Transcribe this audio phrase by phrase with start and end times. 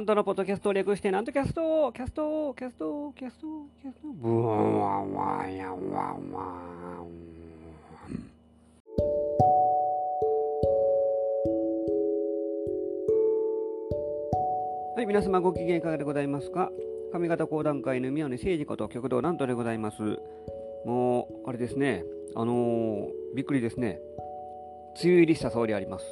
[0.00, 3.46] 南斗のポッドキャストを略して、南斗キャスト、キャスト、キャスト、キャスト、
[3.82, 7.06] キャスト、ブーワンワンヤンワンワン。
[14.96, 16.72] はい、皆様ご機嫌いかがでございますか？
[17.12, 20.00] 上方講談界の宮根誠司こと極道南斗でございます。
[20.86, 22.04] もう、あれですね、
[22.34, 24.00] あのー、びっくりですね。
[25.02, 26.06] 梅雨入りしたそうであります。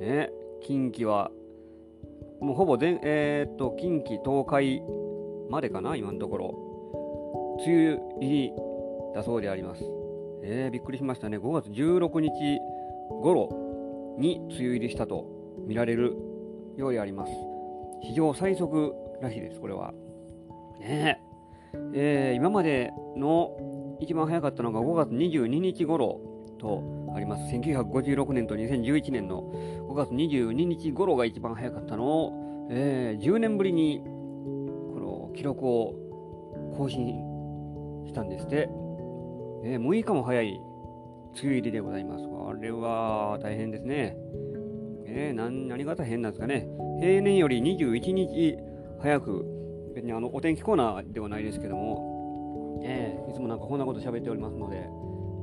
[0.00, 1.30] ね、近畿は、
[2.40, 4.82] もうほぼ全、えー、っと、近畿、東海
[5.50, 6.70] までかな、今のところ。
[7.66, 8.52] 梅雨入り
[9.14, 9.84] だそうであります。
[10.42, 11.38] えー、びっくりしましたね。
[11.38, 12.30] 5月16日
[13.10, 15.26] 頃に梅雨入りしたと
[15.66, 16.16] 見られる
[16.76, 17.32] ようであります。
[18.02, 19.92] 史上最速らしいです、これは。
[20.80, 21.20] ね
[21.92, 26.20] えー、今までの一番早かったのが5月22日頃
[26.58, 26.82] と
[27.14, 27.44] あります。
[27.54, 29.42] 1956年と2011年の
[29.88, 35.94] 5月22日頃が一番早かったのを、えー、10年ぶりにこの記録を
[36.76, 37.14] 更新
[38.06, 38.68] したんですって、
[39.64, 40.60] えー、6日も早い
[41.32, 42.24] 梅雨入りでございます。
[42.24, 44.16] あれは大変ですね。
[45.06, 46.68] えー、何何が大変なんですかね。
[47.00, 48.58] 平年より21日
[49.00, 49.44] 早く、
[49.94, 54.88] 別にあのお天気コーナーではないですけども、えー、いつもなんかこんなこと喋っておりますので、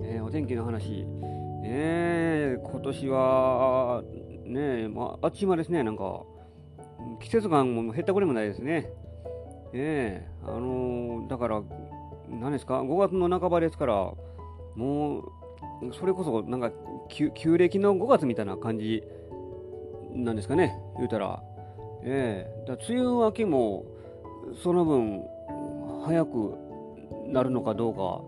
[0.04, 1.06] えー、お天気の話、
[1.64, 4.04] え、今年は、
[4.46, 6.24] ねまあ、あっちまですね、なんか、
[7.20, 8.92] 季節感も減ったこれもないですね。
[9.74, 11.62] ええ、あのー、だから、
[12.30, 14.14] 何ですか、5月の半ばですから、
[14.76, 15.24] もう、
[15.94, 16.72] それこそ、なんか、
[17.10, 19.04] 旧暦の5月みたいな感じ
[20.14, 21.42] なんですかね、言うたら。
[22.04, 23.86] ええ、だ梅雨明けも、
[24.64, 25.24] その分、
[26.06, 26.56] 早く
[27.28, 28.22] なるのかどうか、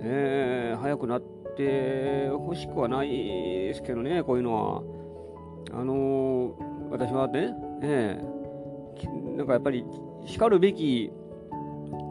[0.00, 5.02] えー、早くなってほしくはないですけどね、こういうのは。
[5.74, 9.84] あのー、私はね、えー、なんかやっぱり、
[10.26, 11.10] しかるべき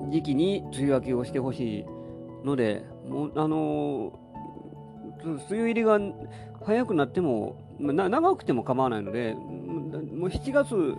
[0.09, 1.85] 時期に梅雨明けをしてほしい
[2.44, 6.00] ので、もう、あのー、梅雨入りが
[6.66, 10.96] 早くなっても、まあ、長くても構わないので、もう7月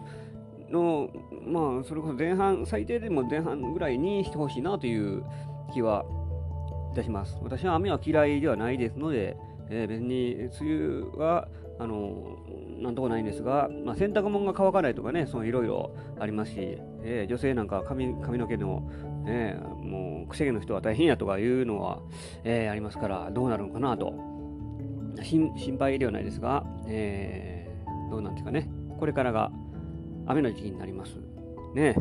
[0.70, 1.10] の、
[1.44, 5.24] まあ、それこそ前半、最低でも前半ぐらいにしてほしいなという
[5.72, 6.04] 気は
[6.92, 7.38] いたします。
[7.42, 9.36] 私は雨は嫌いではないですので、
[9.70, 11.48] えー、別に梅雨は、
[11.78, 12.36] あの
[12.80, 18.88] なんともないんですが、まあ、洗濯物が乾かないとかね、いろいろありますし、えー、女性なんか髪髪の毛の、
[19.26, 22.00] えー、もう癖毛の人は大変やとかいうのは、
[22.44, 24.12] えー、ありますから、どうなるのかなと。
[25.22, 28.68] 心配ではないですが、えー、どうなんですかね。
[28.98, 29.50] これからが
[30.26, 31.16] 雨の時期になります。
[31.74, 31.96] ね。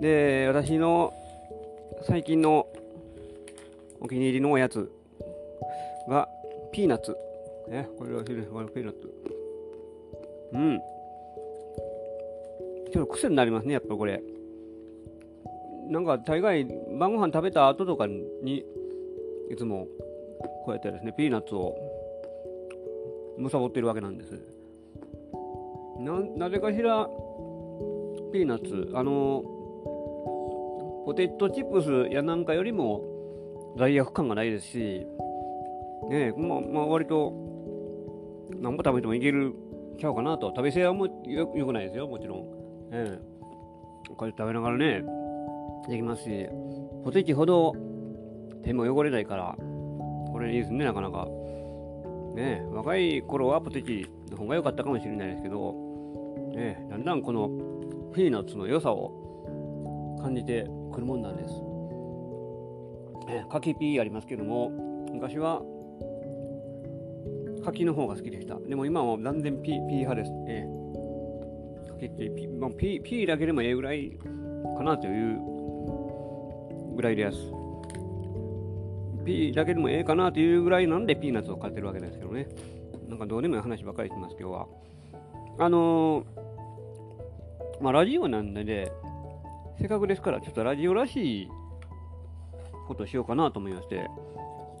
[0.00, 1.12] で、私の
[2.02, 2.67] 最近の
[4.00, 4.90] お気に入りのおやつ
[6.08, 6.28] が、
[6.72, 7.16] ピーナッツ。
[7.68, 8.42] ね、これはピーナ
[8.90, 9.12] ッツ。
[10.52, 10.80] うん。
[12.92, 14.22] ちょっと癖になりますね、やっぱこれ。
[15.88, 16.64] なんか大概
[16.98, 18.64] 晩ご飯食べた後とかに
[19.50, 19.86] いつも
[20.64, 21.74] こうやってですね、ピーナッツを
[23.38, 24.38] むさぼってるわけなんです。
[25.98, 27.06] な、なぜかしら、
[28.32, 29.42] ピーナッツ、あの、
[31.06, 33.02] ポテトチップスやなんかよりも
[33.78, 35.06] 罪悪感がないですし、
[36.10, 37.32] ねまあ、まあ、割と、
[38.60, 39.54] 何も食べてもいける
[39.98, 40.48] ちゃうかなと。
[40.48, 42.38] 食べせはもよよくないですよ、もちろん。
[42.92, 43.38] ええ
[44.16, 45.04] これ食べながらね、
[45.88, 46.48] できますし、
[47.04, 47.74] ポテチほど
[48.64, 49.54] 手も汚れないから、
[50.32, 51.28] これいいですね、なかなか。
[52.34, 55.74] ね若い頃はポテチの方が良かったかもしれないですけど、
[56.54, 57.48] ねだんだんこの
[58.14, 61.67] ピーナッツの良さを感じてくるもんなんです。
[63.28, 64.70] え柿ピーありますけども、
[65.12, 65.62] 昔は
[67.64, 68.58] 柿の方が好きでした。
[68.58, 70.32] でも今は断然ピー派です。
[70.48, 70.78] ええ。
[71.92, 74.18] 柿ってピ,、まあ、ピピーだけでもええぐらい
[74.76, 75.38] かなという
[76.96, 77.38] ぐらいです。
[79.24, 82.48] ピーだけでもええかなというぐらいなんでピーナッツを買ってるわけですけどね。
[83.08, 84.66] なんかどうでもいい話ばっかりしてます、今日は。
[85.58, 88.90] あのー、まあラジオなんでね、
[89.78, 91.48] せっかくですから、ちょっとラジオらしい
[92.88, 94.08] ことをしようかなと思いまして、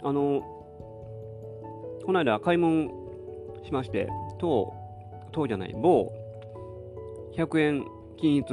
[0.02, 0.42] あの
[2.04, 2.88] この間買い物
[3.64, 4.08] しまして、
[4.38, 4.72] 当、
[5.32, 6.10] 当じゃない、某
[7.36, 7.84] 100円
[8.16, 8.46] 均一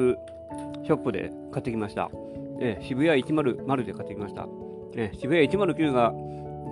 [0.83, 2.11] ショップで買ってきました。
[2.59, 4.47] え渋谷100で買ってきました。
[4.95, 6.13] え渋谷109が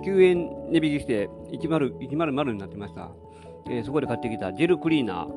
[0.04, 3.10] 9円値引きして10 100になってました。
[3.68, 5.28] えそこで買ってきたジェルクリーナー。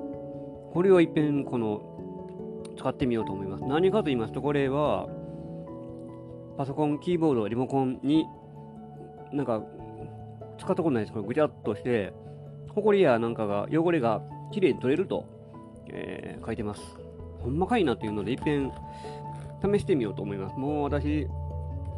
[0.73, 1.81] これをいっぺんこの
[2.77, 3.65] 使ってみようと思います。
[3.65, 5.07] 何かと言いますと、これは
[6.57, 8.25] パソコン、キーボード、リモコンに
[9.31, 9.63] なんか
[10.57, 12.13] 使ったことないですけど、ぐちゃっとして、
[12.69, 14.21] ほこりやなんかが、汚れが
[14.51, 15.25] きれいに取れると、
[15.89, 16.81] えー、書いてます。
[17.39, 18.71] ほんまかいなっていうので、いっぺん
[19.61, 20.57] 試してみようと思います。
[20.57, 21.27] もう私、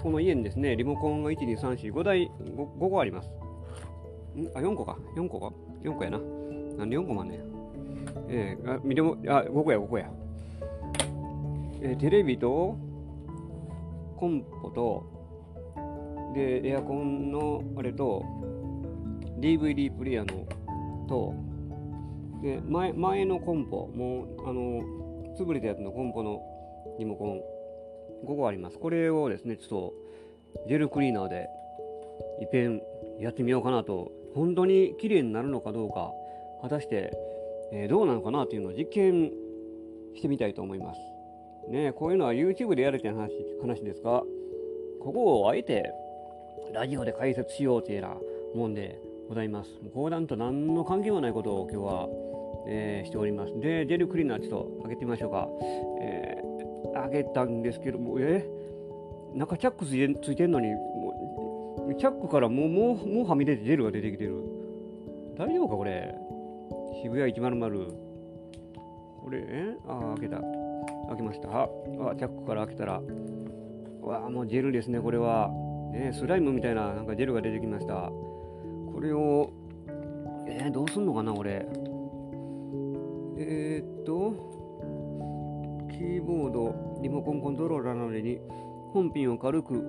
[0.02, 3.30] この家にですね、リモコンが1、2、3、4、5台、5, 5個あります。
[4.36, 4.48] ん？
[4.56, 4.98] あ、4個か。
[5.16, 6.20] 4個か？4個やな。
[6.78, 7.40] なんで4個もあんね。
[8.28, 10.10] えー、あ、見ても、あ、5個や、5個や。
[11.82, 12.78] えー、テレビと、
[14.20, 15.06] コンポと、
[16.36, 18.26] で、エアコンのあれと、
[19.40, 20.46] DVD プレイヤーの
[21.08, 21.34] と、
[22.44, 24.82] で前前のコンポ、もう、あの、
[25.38, 26.42] 潰れたやつのコンポの
[27.00, 27.42] リモコン、
[28.26, 28.78] 5個あります。
[28.78, 29.94] これをですね、ちょっと、
[30.68, 31.48] ジェルクリーナーで、
[32.42, 32.82] いっぺん
[33.22, 36.12] やってみようかなと、本当に綺麗になるのかどうか、
[36.62, 37.14] 果たして、
[37.72, 39.32] えー、どうなのかなというのを実験
[40.14, 41.00] してみたいと思います。
[41.70, 43.32] ねこういうのは YouTube でやるって話
[43.62, 44.24] 話ですが、
[45.02, 45.92] ここをあえて
[46.74, 48.08] ラジオで解説しようというよ
[48.54, 49.70] うなもんでございます。
[49.94, 52.10] 講談と何の関係もないことを今日は、
[52.68, 53.60] えー、しております。
[53.60, 55.48] で、ジェルクリーナーちょっと開けてみましょうか。
[56.02, 64.36] えー、開けたんですけども、えー、中チャックついてついてんのに、もうチャックからもう、もう、もうはみ出てジェルが出てきてる。
[65.38, 66.14] 大丈夫か、これ？
[67.02, 67.88] 渋谷100。
[69.24, 70.59] これ、えああ、開けた。
[71.10, 71.50] 開けました。
[71.50, 71.70] あ、
[72.18, 73.02] チャックから開けたら、
[74.02, 75.52] わあ、もうジェルですね、これは。
[75.92, 78.12] ね、スライムみたいななんかジェルが出てきました。
[78.94, 79.52] これを、
[80.48, 81.66] えー、どうすんのかな、俺。
[83.38, 84.34] えー、っと、
[85.92, 88.40] キーボード、リモコンコントローラーの上に
[88.94, 89.84] 本品を軽く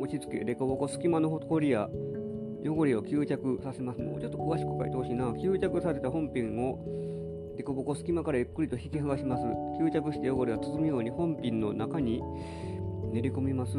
[0.00, 1.88] 押し付け、デコボコ隙間のほこりや
[2.64, 4.00] 汚れを吸着させます。
[4.00, 5.30] もうちょっと詳しく書いてほしいな。
[5.32, 6.78] 吸着された本品を
[7.56, 9.44] デコボコ隙間からゆっくりと引き剥がします。
[9.78, 12.22] 吸着して汚れを包むように本品の中に
[13.12, 13.72] 練り込みます。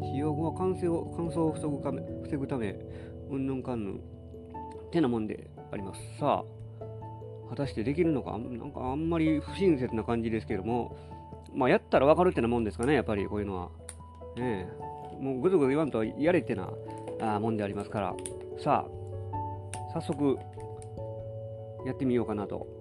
[0.00, 2.74] 使用後は乾燥を乾燥を防ぐため、防ぐため
[3.30, 4.00] うんぬんかんぬん。
[4.90, 6.00] てなもんであります。
[6.18, 6.44] さ
[6.80, 10.96] あ、果たしてできるのか、なんかあんまり不親切な感じですけども、
[11.54, 13.70] まあやったらわかるってなもんですかね、やっぱりこういうのは。
[14.36, 14.68] ね
[15.20, 16.70] え、もうぐずぐず言わんとやれってな
[17.20, 18.16] あもんでありますから。
[18.58, 20.38] さあ、早速、
[21.84, 22.77] やってみようかなと。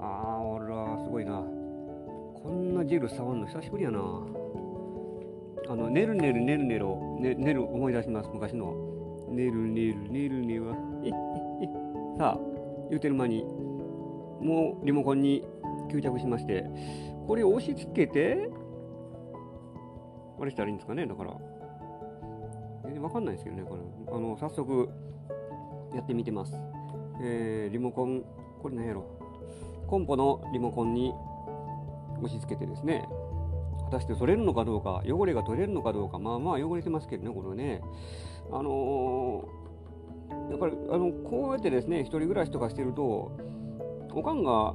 [0.00, 1.42] ああ、俺はすごいな。
[2.42, 3.98] こんなジェル触るの久しぶりやな。
[5.68, 8.74] あの、ねるねるねるねるを、ね、ねる思い出します、昔の。
[9.30, 10.74] ねるねるねるねは、
[12.18, 12.40] さあ、
[12.88, 13.44] 言うてる間に、
[14.40, 15.42] もうリモコンに
[15.88, 16.64] 吸着しまして、
[17.26, 18.48] これを押し付けて、
[20.38, 21.36] あれしたらいいんですかね、だから。
[22.84, 23.80] 全然わかんないですけどね、これ。
[24.14, 24.88] あの、早速、
[25.94, 26.54] やってみてます。
[27.20, 28.22] えー、リモコン、
[28.62, 29.15] これ何やろ？
[29.86, 31.14] コンポのリモコンに
[32.22, 33.08] 押し付けてですね、
[33.84, 37.80] 果たして取れるのかどうか、汚れが取れるのかどうか、まあまあ汚れてますけどね、これね。
[38.50, 43.32] あのー、やっぱり、あの、こうやってですね、一人暮らしとかしてると、
[44.12, 44.74] おかんが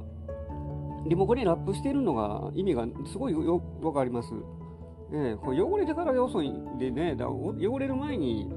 [1.06, 4.32] リモコンにラップしてるのが意味がすごいよくわかります。
[5.12, 8.48] えこれ汚れてから遅いんでね、だ汚れる前に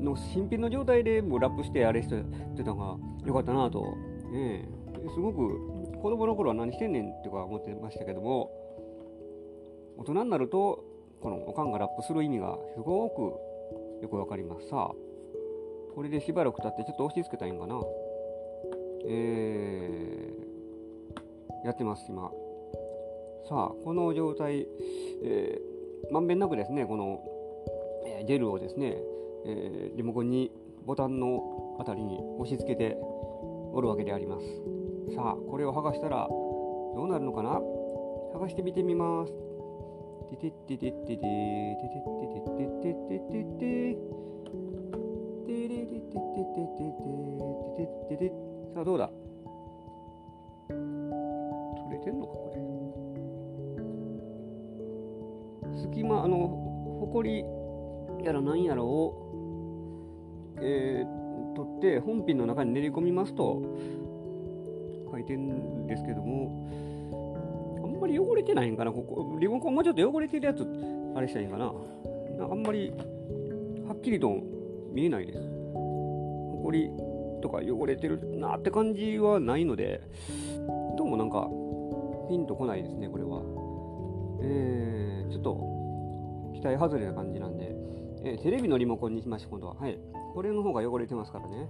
[0.00, 2.22] の新品の状態でもうラップしてあれして
[2.62, 3.94] たのが良かったなと、
[4.34, 4.64] え
[5.12, 5.73] すごく
[6.04, 8.50] 子供の頃は何してんねんってか思ってましたけども、
[9.96, 10.84] 大人になると、
[11.22, 14.68] このおかんがラップする意味がすごくよくわかります。
[14.68, 14.94] さあ、
[15.94, 17.80] これでしばらく経ってちょっと押し付けたいんかな。
[19.06, 22.30] えー、やってます、今。
[23.48, 24.68] さあ、この状態、
[25.22, 25.58] え、
[26.10, 27.24] まんべんなくですね、この、
[28.04, 28.98] え、ジェルをですね、
[29.46, 30.52] えー、リモコンに
[30.84, 32.98] ボタンのあたりに押し付けて
[33.72, 34.73] おるわけであります。
[35.14, 37.60] さあ、これを剥がしたらどうなるのかな？
[38.34, 39.32] 剥がしてみてみます。
[40.40, 41.28] ててててててててて
[42.24, 43.96] てててててててて。
[45.46, 45.52] て
[47.76, 48.32] てててて
[48.74, 49.10] さあどうだ？
[50.68, 50.78] 取
[51.90, 52.50] れてんのかこ
[55.72, 55.78] れ。
[55.80, 57.44] 隙間あのほこり
[58.24, 59.20] やらなんやらを
[60.60, 63.60] えー、取って本品の中に練り込みますと
[65.24, 66.68] いてんですけども
[67.82, 69.36] あんまり汚れてないんかなここ。
[69.40, 70.66] リモコンもうちょっと汚れてるやつ
[71.16, 71.72] あれしたらいいんかな。
[72.50, 72.92] あんまり
[73.86, 74.36] はっきりと
[74.92, 75.38] 見えないです。
[75.72, 76.90] ほこり
[77.42, 80.00] とか汚れてるなって感じはないので
[80.96, 81.48] どうもなんか
[82.28, 83.42] ピンとこないですねこれは。
[84.42, 87.74] えー、ちょっと期待外れな感じなんで、
[88.24, 89.74] えー、テレビのリモコンにしましょう今度は。
[89.74, 89.98] はい。
[90.34, 91.68] これの方が汚れてますからね。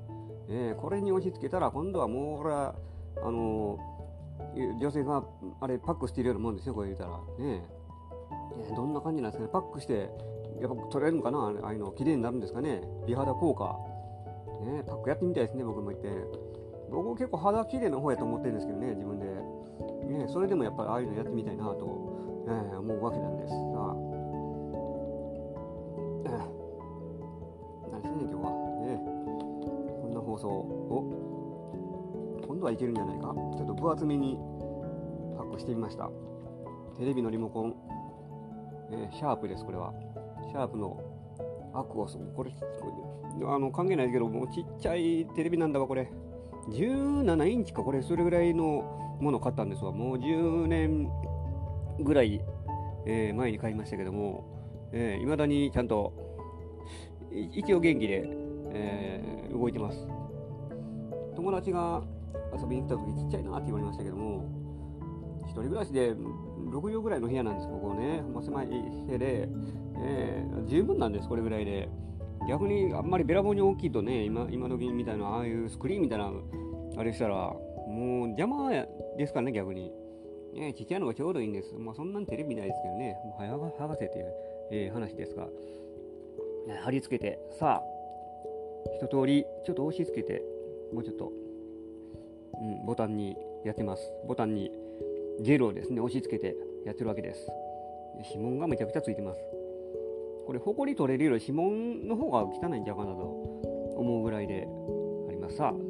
[0.48, 2.74] えー、これに押し付けたら今度はもうほら
[3.22, 3.78] あの
[4.80, 5.22] 女性が
[5.60, 7.18] あれパックしているようなもんですよ、これ言うたら。
[7.38, 7.62] ね
[8.70, 8.74] え。
[8.74, 9.50] どんな感じなんですかね。
[9.52, 10.10] パックして、
[10.60, 11.52] やっぱ取れるのかな？
[11.62, 12.82] ああいうの、綺麗になるんですかね。
[13.06, 13.76] 美肌効果。
[14.64, 16.08] ねパックやってみたいですね、僕も言って。
[16.90, 19.26] 僕も結構肌綺麗な方やと思ってるんですけどね、自分で。
[20.06, 23.56] ね、それでもやっぱりああいうのやってみたいなと、えー、思うわけなんですが、
[26.26, 28.50] えー、何してんねん今日は、
[28.86, 29.00] ね、
[30.02, 31.03] こんな放送を
[32.64, 33.34] 度はいけるんじゃないか？
[33.56, 34.38] ちょっと分厚めに
[35.36, 36.10] パックしてみました。
[36.98, 37.74] テレビのリモコン、
[38.90, 39.92] えー、シャープですこれは。
[40.48, 41.00] シャープの
[41.74, 42.52] アクオスこれ
[43.46, 46.10] あの関係ないけどもうちっちゃいテレビなんだわこれ。
[46.70, 48.02] 17インチかこれ。
[48.02, 49.92] それぐらいのもの買ったんですわ。
[49.92, 51.10] もう10年
[52.00, 52.40] ぐらい、
[53.06, 54.44] えー、前に買いましたけども。
[54.92, 56.12] いま、えー、だにちゃんと
[57.52, 58.22] 一応元気で、
[58.72, 60.08] えー、動いてます。
[61.34, 62.02] 友達が
[62.58, 64.48] 遊びに来た時ちっちゃいなって言われましたけども
[65.44, 69.48] 一人暮らしで6畳ぐらいの部屋なんですここね、ま、狭い部屋で、
[69.98, 71.88] えー、十分なんですこれぐらいで。
[72.48, 76.30] 逆にあんまりべらぼうに大きいとね今今時みたいなああいうスクリーンみたいな
[76.96, 78.70] あれしたらもう邪魔
[79.16, 79.90] ですからね逆に、
[80.54, 81.74] ね、ちっちゃいのがちょうどいいんです。
[81.74, 83.16] まあそんなにテレビないですけどね。
[83.24, 84.26] もう早が剥がせっていう、
[84.70, 85.48] えー、話ですが。
[86.82, 87.38] 貼り付けて。
[87.58, 87.94] さあ
[88.96, 90.42] 一通りちょっと押し付けて
[90.92, 91.32] もうちょっと、
[92.60, 94.10] うん、ボタンにやってます。
[94.26, 94.70] ボタンに
[95.40, 97.48] ジェルをですね押し付けてやってるわけです。
[98.22, 99.40] 指紋がめちゃくちゃついてます。
[100.46, 103.22] これ、ほこり取れるより指紋の方が汚いんじゃかなと
[103.96, 104.68] 思うぐらいで
[105.28, 105.56] あります。
[105.56, 105.82] さあ、取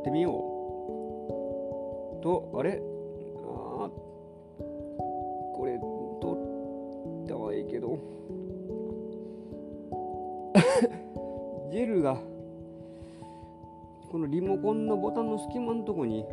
[0.00, 0.36] ってみよう。
[2.22, 2.80] と、あれ？
[3.48, 3.90] ああ
[5.54, 5.78] これ、
[6.20, 6.38] 取
[7.24, 7.98] ったはいいけど、
[11.70, 12.20] ジェルが、
[14.10, 16.24] このリモコンのボタンの隙間のとこに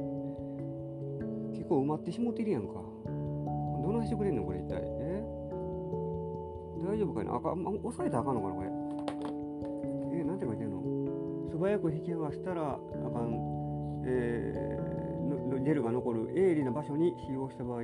[1.53, 2.74] 結構埋まってしもてるやんか。
[3.84, 4.82] どないしてくれんのこれ一体。
[6.86, 7.36] 大丈夫かな？
[7.36, 8.68] あか、ま押さえたらあかんのかなこれ。
[10.20, 10.82] え、なんて書いてんの？
[11.51, 17.84] 素早く引き剥がしたらあかん、えー、ジェルが残る鋭利な場所に使用した場合、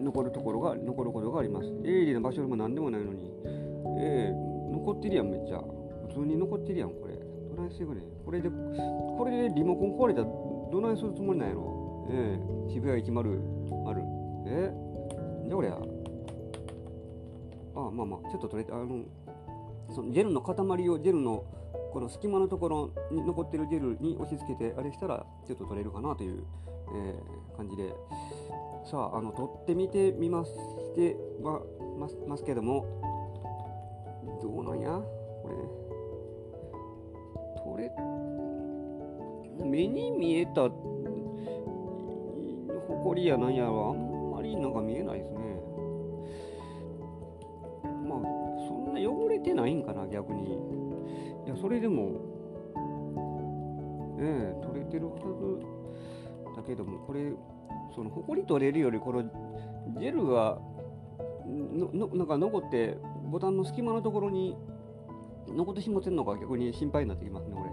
[0.00, 1.66] 残るところが、残ることがあります。
[1.84, 3.30] 鋭利な場所でも何でもないのに、
[3.98, 5.62] えー、残ってるやん、めっちゃ。
[6.08, 7.19] 普通に残ってるやん、これ。
[7.60, 8.00] どないしてくれ。
[8.24, 12.06] これで、これでリモコン壊れたらどないするつもりなんやろ？
[12.10, 14.02] えー、渋谷100、ある。
[14.46, 15.78] えー、じゃこりゃ。
[17.76, 19.04] あまあまあちょっと取れてあの
[19.94, 20.54] そのジェルの塊
[20.88, 21.44] をジェルの
[21.92, 26.44] この隙間のところに残ってるジェルに押し付けてあれしたらちょっと取れるかなという、
[26.94, 27.94] えー、感じで
[28.90, 30.50] さああの取ってみてみまし
[30.96, 31.62] ては
[31.98, 32.84] ますますけども
[34.42, 34.90] どうなんや？
[34.90, 35.79] これ
[37.80, 37.90] れ
[39.64, 40.68] 目に見えた
[43.04, 45.38] 埃やなんやらあんまりなんか見えないですね。
[48.08, 48.18] まあ
[48.68, 50.54] そんな汚れてないんかな逆に。
[51.46, 52.30] いやそれでも
[54.18, 57.32] ねえ取れてるはずだけどもこれ
[57.94, 60.58] そのほこり取れるよりこのジェルが
[61.46, 62.96] のなんか残って
[63.30, 64.56] ボタンの隙間のところに
[65.48, 67.64] 残ってしまってるのが逆に心配になってきますねこ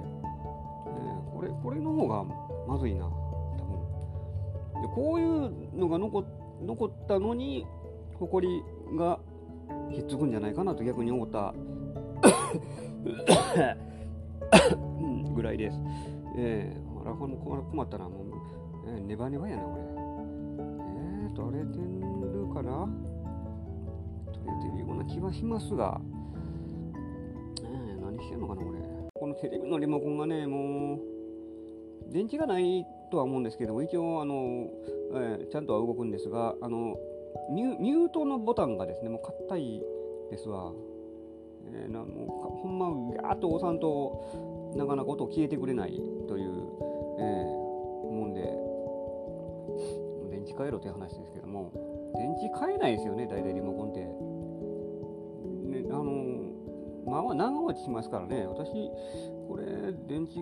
[1.41, 2.24] れ、えー、これこれの方が
[2.67, 3.09] まずいな多
[4.75, 6.24] 分でこういうのが残
[6.62, 7.65] 残ったのに
[8.17, 8.63] ほこり
[8.97, 9.19] が
[9.91, 11.53] ひっつくんじゃないかなと逆に思った
[15.36, 15.79] ぐらいです。
[16.36, 17.38] えー、ほら、これも
[17.71, 18.09] 困ったな。
[18.09, 18.13] もう、
[18.88, 19.81] えー、ネバネバやな、これ。
[19.83, 21.83] えー、取れてる
[22.53, 22.89] かな
[24.33, 26.01] 取れてるような気はしますが、
[28.17, 28.79] 何してんのかな、これ。
[29.13, 31.00] このテレビのリモコンがね、もう、
[32.12, 34.67] 電池がないとは思うんですけども、一応、あの、
[35.13, 36.97] えー、ちゃんとは動くんですが、あの、
[37.51, 39.81] ミュミュートのボタンがですね、もう硬い
[40.31, 40.74] ですわ。
[41.74, 46.51] えー、なもうほんま、ガーッと押さんとなかなか音消えてくれないという、
[47.19, 47.47] えー、
[48.07, 48.41] 思うんで、
[50.31, 51.71] 電池変えろという話ですけども、
[52.15, 54.26] 電池変えないですよね、大体リモコンって。
[57.07, 58.71] まあまあ長持ちしますからね、私、
[59.47, 59.65] これ、
[60.07, 60.41] 電池、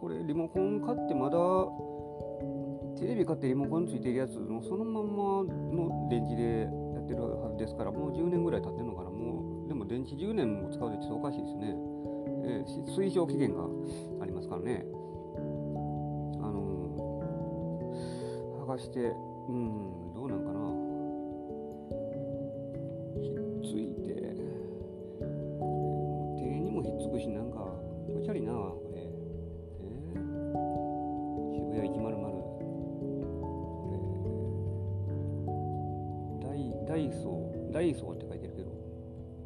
[0.00, 1.38] これ、リモコン買ってまだ、
[2.98, 11.76] テレビ買ってリモコンついてるやつのそのままの電池でやってるはずですから、もう10年ぐらい経ってるのかな、もう、でも電池10年も使うでちょっとおかしいですね。
[12.44, 13.62] えー、推奨期限が
[14.20, 14.84] ありますからね。
[16.40, 19.00] あのー、剥がして、
[19.48, 20.11] うん、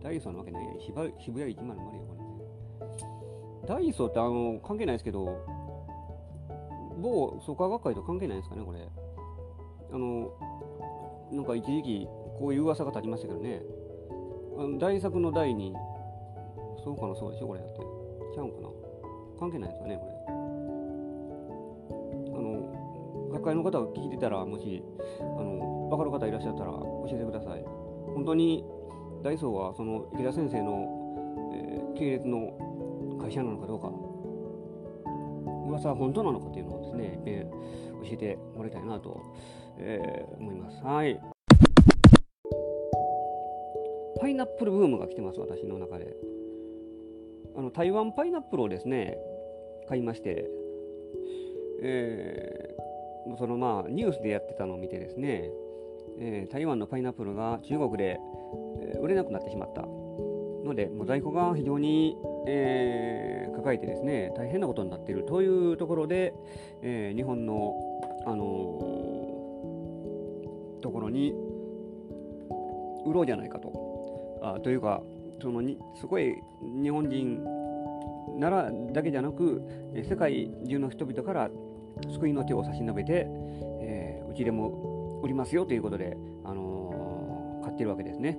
[0.06, 0.78] ダイソーのわけないやん。
[0.78, 1.66] 渋谷100や、こ
[2.80, 3.66] れ。
[3.66, 5.44] ダイソーってあの関係ないですけど、
[7.02, 8.88] 某創価学会と関係ないですかね、これ。
[9.92, 10.30] あの、
[11.32, 12.08] なんか一時期、
[12.38, 13.60] こういう噂が立ちましたけどね。
[14.56, 15.75] あの大作の第に、
[16.84, 17.80] そうかな、そうでしょ、これだって。
[18.32, 18.68] ちゃうんかな。
[19.40, 20.12] 関係ないですかね、これ。
[22.32, 24.84] あの、学会の方が聞いてたら、もし、
[25.18, 27.64] あの、分かる方いらっしゃったら教えてください。
[28.14, 28.64] 本当に、
[29.23, 32.52] ダイソーは、その、池田先生の、えー系列の
[33.18, 33.90] 会社なのかどうか、
[35.66, 39.20] 噂は本当なのかというのをですね、えー教えてもらいたいなと、
[39.78, 40.82] えー思います。
[40.85, 41.18] はい。
[44.20, 46.14] パイナップルブームが来てます、私の中で。
[47.56, 49.16] あの台湾パイナップルをですね、
[49.88, 50.49] 買いまして、
[51.82, 55.50] えーそのまあニュースでやってたのを見てですね、
[56.18, 58.20] えー台湾のパイナップルが中国で、
[58.80, 66.34] え売れなくなってしまったので、もう在庫が非常に、えー抱えてですね、大変なことになっているというところで、
[66.82, 67.75] えー日本の、
[68.26, 71.34] あのーところに
[73.06, 73.72] 売ろうじゃないかと。
[74.42, 75.02] あというか、
[75.40, 76.34] そのにすごい
[76.82, 77.42] 日本人
[78.38, 79.62] ならだけじゃなく、
[80.08, 81.50] 世界中の人々から
[82.12, 83.26] 救いの手を差し伸べて、
[83.80, 86.75] えうちでも売りますよということで、あの
[87.66, 88.38] 買ってるわけですね。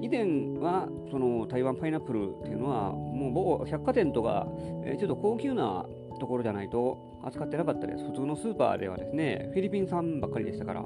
[0.00, 0.24] 以前
[0.60, 4.48] はその台湾パイナップルっていうのはもう某百貨店とか、
[4.84, 5.86] えちょっと高級な
[6.20, 8.04] ところじゃないと扱ってなかったです。
[8.04, 10.84] 普通のスーパーではですね、フィリピン産ばっかりでしたから、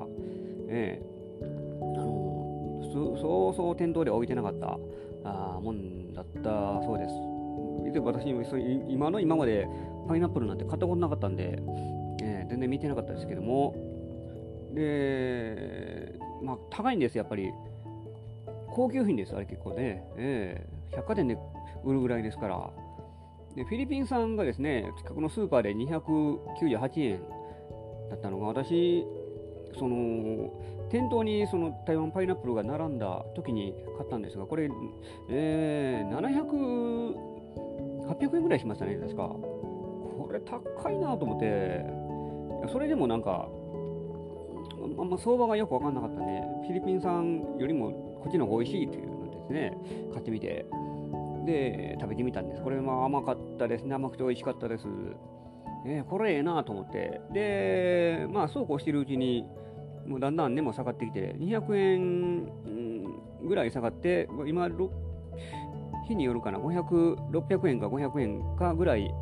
[0.69, 1.19] えー
[2.01, 2.29] あの
[2.93, 4.79] そうそう店頭で置いてなかった
[5.25, 7.15] あもんだったそうです。
[7.87, 8.29] 以前私
[8.89, 9.69] 今の今まで
[10.09, 11.59] パイナップルなんて買ったことなかったんで、
[12.23, 13.75] えー全然見てなかったですけども、
[14.75, 16.08] で、
[16.43, 17.53] まあ、高いんです、やっぱり。
[18.69, 20.05] 高級品です、あれ結構ね。
[20.17, 21.39] えー百貨店で
[21.85, 22.71] 売るぐらいですから。
[23.55, 27.21] でフィリピン産がですね、近くのスーパーで298円
[28.11, 29.05] だったのが、私、
[29.79, 30.51] その、
[30.91, 34.71] 店頭にその台湾パイナップルが並んだ時に買ったんですが、これ、
[35.31, 37.15] えー、700、
[38.09, 39.29] 800円ぐらいしましたね、確か。
[39.29, 43.49] これ高いなと思って、それでもなんか、
[44.99, 47.91] あんま相場がよく分かんなかったんで、フィリピン産よりも
[48.23, 49.77] こっちの方が美味しいっていうのですね、
[50.13, 50.67] 買ってみて、
[51.45, 52.63] で、食べてみたんです。
[52.63, 54.87] これも甘かったですね、甘くて美味しかったです。
[55.87, 59.45] えーこれええなと思って、で、まあ、そうこうしてるうちに、
[60.07, 62.49] もうだんだん値も下がってきて、200円
[63.47, 64.69] ぐらい下がって、今、
[66.09, 69.15] 日によるかな、500、600円か500円かぐらい、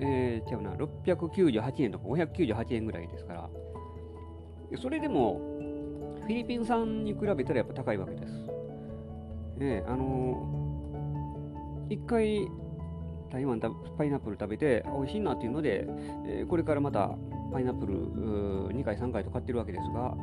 [0.00, 3.50] えー、違うな、698円とか598円ぐらいですから、
[4.76, 5.40] それでも、
[6.22, 8.34] フィリピン産に比べたらやっぱ高いわけです。
[9.60, 10.58] ええあのー
[11.90, 12.46] 一回
[13.32, 13.58] 台湾
[13.96, 15.86] パイナップル食べて美味しいなっていうので、
[16.26, 17.16] えーこれからまた
[17.50, 17.94] パイナップル
[18.74, 20.14] 2回3回と買ってるわけですが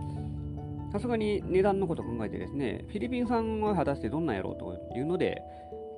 [0.92, 5.42] さすがに値段のこと考えてですねフィリピン産は果たしてどんなんやろうというので、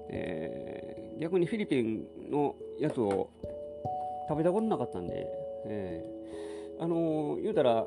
[0.09, 3.31] えー逆にフィリピンのやつを
[4.29, 5.25] 食べたことなかったんで、
[5.65, 7.85] えーあのー言うたら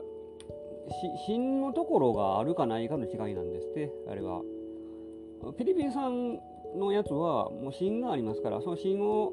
[0.88, 4.42] し芯のところがあるかないかの違いなんですってあれは。
[5.42, 6.38] フィリピン産
[6.76, 9.32] のやつはもう芯がありますからその芯を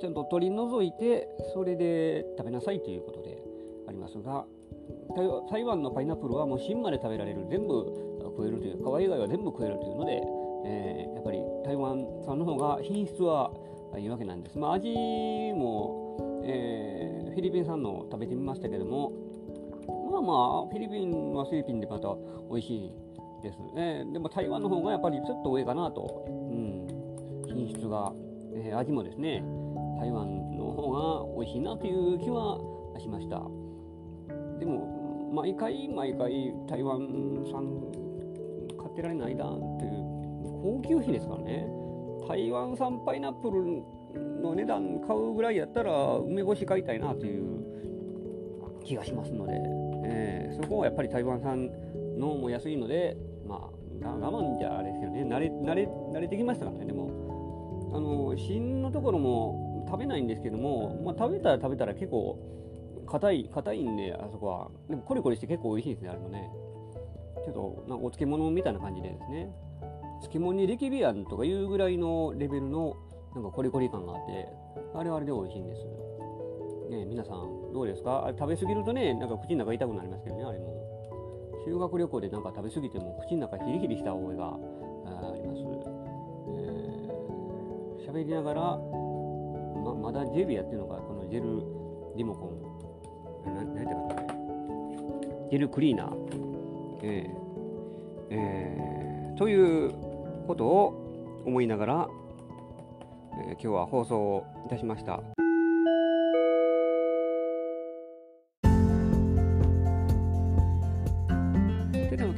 [0.00, 3.42] ちゃんと取り除いてそれで食べなさいということで
[3.86, 4.46] ありますが
[5.14, 7.84] 台湾台湾のパイナップルはもう芯まで食べられる全部
[8.22, 10.12] 食えるという皮以外は全部食えるというので、
[10.66, 13.52] えーやっぱり台湾産の方が品質は
[13.98, 14.88] いいわけなんです、まあ、味
[15.52, 19.12] も、えーフィリピン産の食べてみましたけども
[20.30, 22.14] まあフィリピンはフィリピンでまた
[22.48, 22.92] 美味しい
[23.42, 24.04] ですね。
[24.12, 26.24] でも台湾の方がやっぱりちょっと上かなと。
[26.28, 26.86] うん。
[27.48, 28.12] 品質が、
[28.54, 29.42] えー味もですね、
[29.98, 32.60] 台湾の方が美味しいなという気は
[32.98, 33.42] しました。
[34.60, 37.00] でも、毎回毎回台湾
[37.50, 37.82] 産
[38.78, 39.90] 買ってられないなっていう、
[40.62, 41.66] 高級品ですからね。
[42.28, 43.82] 台湾産パイナップル
[44.42, 47.60] の値段買うぐらいやったら梅干し買いたいなという
[48.84, 49.79] 気がしますので、
[50.10, 51.70] えーそこはやっぱり台湾産
[52.18, 53.70] のも安いので、ま
[54.02, 55.24] あ、が我慢じゃあれですよね。
[55.24, 57.90] 慣れ慣れ慣れてきましたからねでも。
[57.92, 62.38] あの芯のところも食べないんですけども、まあ、食べたら食べたら結構
[63.06, 64.70] 硬い硬いんであそこは。
[64.88, 66.50] でもコリコリして結構美味しいですねあれもね。
[67.44, 69.50] ちょっとなんかお漬物みたいな感じでですね。
[70.20, 72.94] 漬物に力ビアンとかいうぐらいのレベルの
[73.34, 74.48] なんかコリコリ感があって
[74.94, 75.82] あれはあれで美味しいんです
[76.90, 78.24] ね皆さんどうですか？
[78.24, 80.74] あれ食べ過ぎるとねなんか口の中痛くなりますけどねあれも。
[81.64, 84.56] 修学旅行でなんか食べ過ぎても口の中ヒリヒリした覚えがあ
[85.36, 85.60] ります。
[88.08, 88.60] 喋、りながら
[89.84, 91.62] ままだジェルやってるのかこのジェル
[92.16, 94.32] リモコン、何やったかな
[95.50, 96.16] ジェルクリーナー、
[97.02, 97.36] えー
[98.30, 99.92] えー、という
[100.48, 102.08] ことを思いながら、
[103.46, 105.20] えー、今日は放送をいたしました。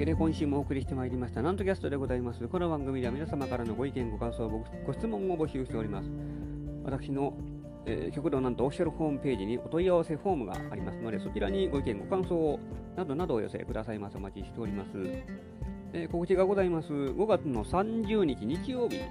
[0.02, 2.48] けで今週もお送りしてまいりましたなんとキャストでございます。
[2.48, 6.10] この番組では皆様からのご意見、ご感想、ご質問を募集しております。
[6.82, 7.34] 私の、
[7.86, 12.58] えー、極道なんとオフィシャルホームページにお問い合わせフォームがありますので、そちらにご意見、ご感想
[12.96, 14.18] などなどお寄せくださいませ。
[14.18, 14.90] お待ちしております。
[15.92, 16.88] えー、告知がございます。
[16.88, 19.04] 5月の30日日曜日、こ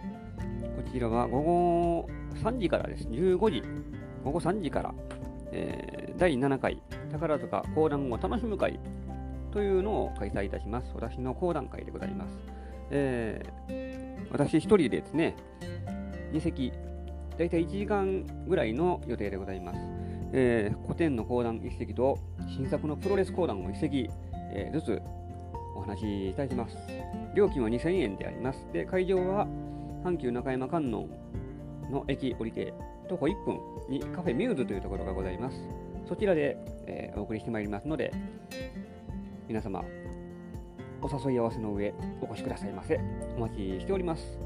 [0.91, 2.09] ちらは午後
[2.43, 3.07] 3時からです。
[3.07, 3.63] 15時、
[4.25, 4.93] 午後3時から、
[5.53, 6.81] えー、第7回
[7.13, 8.77] 宝塚講談を楽しむ会
[9.51, 10.91] というのを開催いたします。
[10.95, 12.39] 私の講談会でございます。
[12.89, 15.35] えー、私一人でですね、
[16.33, 16.71] 2席、
[17.37, 19.79] だいたい1時間ぐらいの予定でございます。
[20.33, 24.09] えー、古典の講談1席と新作のプロレス講談を1席、
[24.53, 25.01] えー、ずつ
[25.75, 26.77] お話しいたします。
[27.35, 28.67] 料金は2000円であります。
[28.71, 29.47] で、会場は
[30.03, 31.09] 阪急中山観音
[31.91, 32.73] の駅降りて
[33.09, 33.59] 徒歩1分
[33.89, 35.57] にカフェミューズというところがございます。
[36.07, 38.11] そちらで、えー、お送りしてまいりますので、
[39.51, 39.83] 皆様、
[41.01, 43.01] お誘い合わせの上、お越しくださいませ。
[43.35, 44.39] お待ちしております。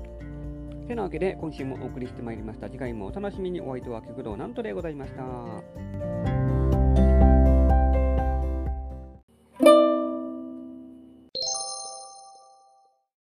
[0.87, 2.71] てなわけで、今週もお送りしてまいりました。
[2.71, 5.84] 次回もお楽しみにお相手は極道なんとでございました。